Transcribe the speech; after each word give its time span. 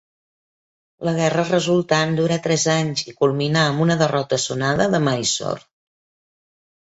La 1.07 1.11
guerra 1.17 1.43
resultant 1.49 2.15
durà 2.19 2.37
tres 2.47 2.63
anys 2.77 3.05
i 3.11 3.13
culminà 3.19 3.65
amb 3.73 3.85
una 3.87 3.97
derrota 3.99 4.41
sonada 4.45 4.87
de 4.95 5.03
Mysore. 5.09 5.63